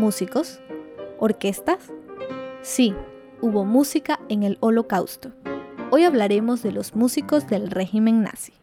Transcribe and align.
¿Músicos? 0.00 0.60
¿Orquestas? 1.18 1.92
Sí, 2.62 2.94
hubo 3.42 3.66
música 3.66 4.18
en 4.30 4.44
el 4.44 4.56
Holocausto. 4.60 5.32
Hoy 5.90 6.04
hablaremos 6.04 6.62
de 6.62 6.72
los 6.72 6.96
músicos 6.96 7.46
del 7.48 7.70
régimen 7.70 8.22
nazi. 8.22 8.54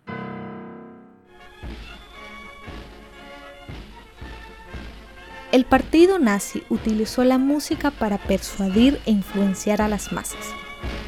El 5.52 5.64
partido 5.66 6.18
nazi 6.18 6.64
utilizó 6.70 7.23
la 7.23 7.38
música 7.38 7.92
para 7.92 8.18
persuadir 8.18 9.00
e 9.06 9.12
influenciar 9.12 9.84
a 9.84 9.88
las 9.88 10.12
masas. 10.12 10.44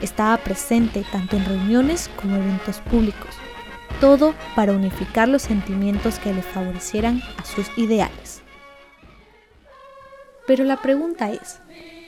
Estaba 0.04 0.38
presente 0.38 1.04
tanto 1.12 1.38
en 1.38 1.46
reuniones 1.46 2.08
como 2.22 2.36
eventos 2.36 2.82
públicos, 2.82 3.36
todo 4.00 4.36
para 4.56 4.74
unificar 4.74 5.28
los 5.28 5.42
sentimientos 5.42 6.20
que 6.20 6.32
le 6.32 6.44
favorecieran 6.44 7.20
a 7.38 7.46
sus 7.46 7.76
ideales. 7.80 8.44
Pero 10.50 10.64
la 10.64 10.82
pregunta 10.82 11.30
es, 11.32 11.60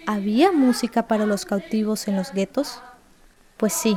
¿había 0.07 0.51
música 0.51 1.07
para 1.07 1.27
los 1.27 1.45
cautivos 1.45 2.07
en 2.07 2.15
los 2.15 2.33
guetos? 2.33 2.81
Pues 3.55 3.71
sí, 3.71 3.95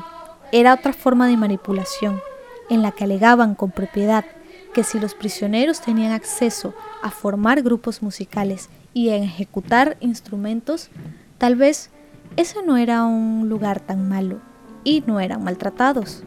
era 0.52 0.74
otra 0.74 0.92
forma 0.92 1.26
de 1.28 1.38
manipulación, 1.38 2.20
en 2.68 2.82
la 2.82 2.92
que 2.92 3.04
alegaban 3.04 3.54
con 3.54 3.70
propiedad 3.70 4.26
que 4.74 4.84
si 4.84 5.00
los 5.00 5.14
prisioneros 5.14 5.80
tenían 5.80 6.12
acceso 6.12 6.74
a 7.02 7.10
formar 7.10 7.62
grupos 7.62 8.02
musicales 8.02 8.68
y 8.92 9.08
a 9.08 9.16
ejecutar 9.16 9.96
instrumentos, 10.00 10.90
tal 11.38 11.56
vez 11.56 11.88
ese 12.36 12.62
no 12.62 12.76
era 12.76 13.04
un 13.04 13.48
lugar 13.48 13.80
tan 13.80 14.10
malo 14.10 14.42
y 14.84 15.02
no 15.06 15.20
eran 15.20 15.42
maltratados. 15.42 16.22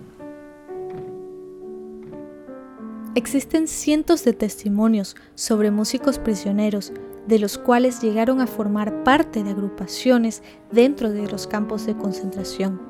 Existen 3.13 3.68
cientos 3.68 4.23
de 4.23 4.34
testimonios 4.34 5.15
sobre 5.35 5.70
músicos 5.70 6.18
prisioneros 6.18 6.91
de 7.27 7.40
los 7.40 7.58
cuales 7.58 8.02
llegaron 8.02 8.41
a 8.41 8.48
formar 8.48 9.04
parte 9.04 9.43
de 9.43 9.52
agrupaciones 9.52 10.43
dentro 10.71 11.12
de 11.12 11.27
los 11.29 11.46
campos 11.46 11.85
de 11.85 11.96
concentración. 11.96 12.82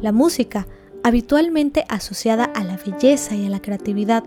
La 0.00 0.12
música, 0.12 0.66
habitualmente 1.02 1.84
asociada 1.88 2.44
a 2.44 2.64
la 2.64 2.76
belleza 2.76 3.34
y 3.34 3.46
a 3.46 3.50
la 3.50 3.62
creatividad, 3.62 4.24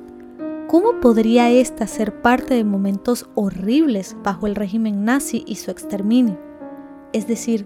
¿cómo 0.68 1.00
podría 1.02 1.50
ésta 1.50 1.86
ser 1.86 2.22
parte 2.22 2.54
de 2.54 2.64
momentos 2.64 3.30
horribles 3.36 4.16
bajo 4.24 4.48
el 4.48 4.56
régimen 4.56 5.04
nazi 5.04 5.44
y 5.46 5.56
su 5.56 5.70
exterminio? 5.70 6.40
Es 7.12 7.28
decir, 7.28 7.66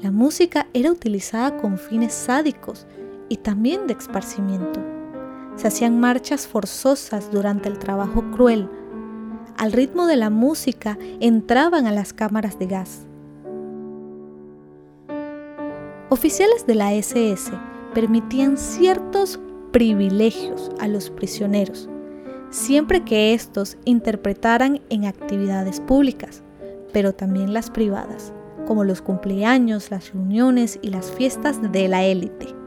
la 0.00 0.10
música 0.10 0.66
era 0.72 0.90
utilizada 0.90 1.56
con 1.56 1.78
fines 1.78 2.12
sádicos 2.12 2.86
y 3.28 3.38
también 3.38 3.86
de 3.86 3.94
esparcimiento. 3.94 4.80
Se 5.56 5.68
hacían 5.68 5.98
marchas 6.00 6.46
forzosas 6.46 7.30
durante 7.32 7.68
el 7.68 7.78
trabajo 7.78 8.22
cruel, 8.30 8.68
al 9.58 9.72
ritmo 9.72 10.06
de 10.06 10.16
la 10.16 10.30
música, 10.30 10.98
entraban 11.20 11.86
a 11.86 11.92
las 11.92 12.12
cámaras 12.12 12.58
de 12.58 12.66
gas. 12.66 13.06
Oficiales 16.08 16.66
de 16.66 16.74
la 16.74 16.94
SS 16.94 17.52
permitían 17.94 18.56
ciertos 18.56 19.40
privilegios 19.72 20.70
a 20.78 20.88
los 20.88 21.10
prisioneros, 21.10 21.88
siempre 22.50 23.04
que 23.04 23.34
estos 23.34 23.76
interpretaran 23.84 24.80
en 24.88 25.04
actividades 25.04 25.80
públicas, 25.80 26.42
pero 26.92 27.12
también 27.12 27.52
las 27.52 27.70
privadas, 27.70 28.32
como 28.66 28.84
los 28.84 29.02
cumpleaños, 29.02 29.90
las 29.90 30.12
reuniones 30.12 30.78
y 30.80 30.88
las 30.88 31.10
fiestas 31.10 31.60
de 31.72 31.88
la 31.88 32.04
élite. 32.04 32.65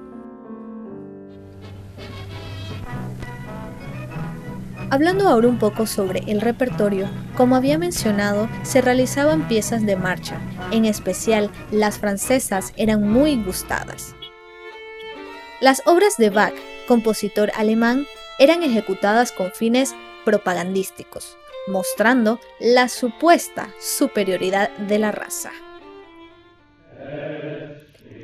Hablando 4.92 5.28
ahora 5.28 5.48
un 5.48 5.60
poco 5.60 5.86
sobre 5.86 6.24
el 6.26 6.42
repertorio, 6.42 7.08
como 7.38 7.56
había 7.56 7.78
mencionado, 7.78 8.50
se 8.64 8.82
realizaban 8.82 9.48
piezas 9.48 9.86
de 9.86 9.96
marcha, 9.96 10.42
en 10.72 10.86
especial 10.86 11.52
las 11.70 12.00
francesas 12.00 12.74
eran 12.76 13.08
muy 13.08 13.44
gustadas. 13.44 14.16
Las 15.62 15.84
obras 15.86 16.18
de 16.18 16.32
Bach, 16.32 16.56
compositor 16.88 17.52
alemán, 17.56 18.08
eran 18.40 18.64
ejecutadas 18.64 19.32
con 19.32 19.52
fines 19.52 19.94
propagandísticos, 20.26 21.38
mostrando 21.68 22.40
la 22.60 22.90
supuesta 22.90 23.70
superioridad 23.80 24.72
de 24.78 24.98
la 24.98 25.12
raza. 25.12 25.52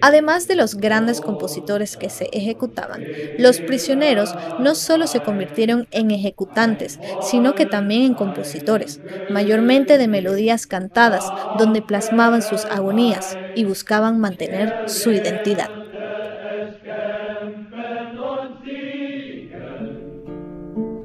Además 0.02 0.48
de 0.48 0.56
los 0.56 0.76
grandes 0.76 1.22
compositores 1.22 1.98
que 1.98 2.10
se 2.10 2.30
ejecutaban, 2.32 3.04
los 3.38 3.60
prisioneros 3.60 4.36
no 4.60 4.76
solo 4.76 5.08
se 5.08 5.22
convirtieron 5.22 5.88
en 5.92 6.12
ejecutantes, 6.12 7.00
sino 7.22 7.56
que 7.56 7.66
también 7.66 8.04
en 8.04 8.14
compositores, 8.14 9.00
mayormente 9.30 9.98
de 9.98 10.08
melodías 10.08 10.68
cantadas, 10.68 11.32
donde 11.58 11.82
plasmaban 11.82 12.42
sus 12.42 12.66
agonías 12.66 13.38
y 13.56 13.64
buscaban 13.66 14.20
mantener 14.20 14.90
su 14.90 15.12
identidad. 15.12 15.70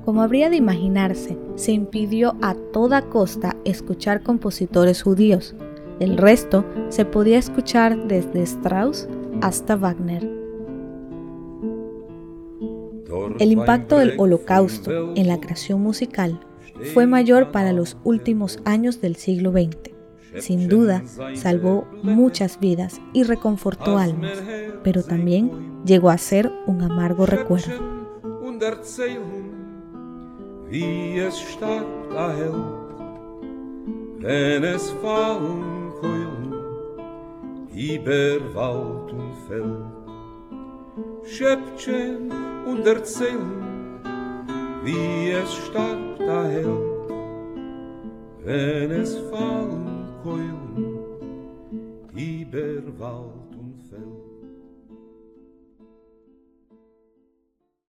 Como 0.04 0.22
habría 0.22 0.50
de 0.50 0.56
imaginarse, 0.56 1.38
se 1.54 1.70
impidió 1.70 2.34
a 2.42 2.56
toda 2.72 3.02
costa 3.02 3.54
escuchar 3.64 4.22
compositores 4.22 5.02
judíos, 5.02 5.54
el 6.00 6.16
resto 6.16 6.64
se 6.88 7.04
podía 7.04 7.38
escuchar 7.38 8.08
desde 8.08 8.42
Strauss 8.42 9.06
hasta 9.42 9.76
Wagner. 9.76 10.28
El 13.38 13.52
impacto 13.52 13.98
del 13.98 14.14
holocausto 14.18 15.14
en 15.14 15.28
la 15.28 15.38
creación 15.40 15.80
musical 15.80 16.40
fue 16.94 17.06
mayor 17.06 17.52
para 17.52 17.72
los 17.72 17.96
últimos 18.04 18.60
años 18.64 19.00
del 19.00 19.16
siglo 19.16 19.52
XX. 19.52 19.90
Sin 20.38 20.68
duda, 20.68 21.02
salvó 21.34 21.86
muchas 22.02 22.60
vidas 22.60 23.00
y 23.12 23.24
reconfortó 23.24 23.98
almas, 23.98 24.42
pero 24.82 25.02
también 25.02 25.82
llegó 25.84 26.10
a 26.10 26.18
ser 26.18 26.50
un 26.66 26.82
amargo 26.82 27.26
recuerdo. 27.26 28.00
Über 37.80 38.54
Wald 38.54 39.10
und 39.12 39.34
Feld. 39.48 39.86
Schöpfen 41.24 42.30
und 42.66 42.86
erzählen, 42.86 44.02
wie 44.84 45.30
es 45.30 45.50
starb 45.66 46.18
der 46.18 46.44
Held, 46.44 47.10
wenn 48.44 48.90
es 48.90 49.16
fallen 49.30 50.08
Keulen 50.22 50.98
über 52.12 52.98
Wald 52.98 53.50